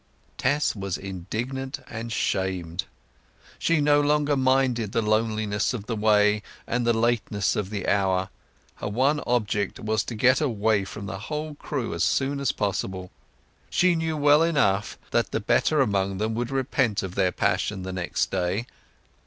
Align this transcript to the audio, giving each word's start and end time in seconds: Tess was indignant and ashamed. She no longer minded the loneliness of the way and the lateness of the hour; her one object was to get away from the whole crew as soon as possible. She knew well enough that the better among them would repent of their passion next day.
Tess 0.35 0.75
was 0.75 0.97
indignant 0.97 1.79
and 1.87 2.07
ashamed. 2.09 2.85
She 3.59 3.79
no 3.79 4.01
longer 4.01 4.35
minded 4.35 4.93
the 4.93 5.01
loneliness 5.03 5.75
of 5.75 5.85
the 5.85 5.95
way 5.95 6.41
and 6.65 6.87
the 6.87 6.91
lateness 6.93 7.55
of 7.55 7.69
the 7.69 7.87
hour; 7.87 8.29
her 8.77 8.87
one 8.87 9.21
object 9.27 9.79
was 9.79 10.03
to 10.05 10.15
get 10.15 10.41
away 10.41 10.85
from 10.85 11.05
the 11.05 11.19
whole 11.19 11.53
crew 11.53 11.93
as 11.93 12.03
soon 12.03 12.39
as 12.39 12.51
possible. 12.51 13.11
She 13.69 13.93
knew 13.93 14.17
well 14.17 14.41
enough 14.41 14.97
that 15.11 15.29
the 15.29 15.39
better 15.39 15.81
among 15.81 16.17
them 16.17 16.33
would 16.33 16.49
repent 16.49 17.03
of 17.03 17.13
their 17.13 17.31
passion 17.31 17.83
next 17.83 18.31
day. 18.31 18.65